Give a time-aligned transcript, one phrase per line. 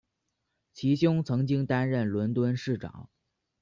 [0.73, 3.07] 其兄曾经担任伦敦市长。